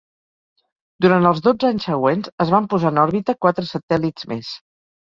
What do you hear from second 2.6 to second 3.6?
posar en òrbita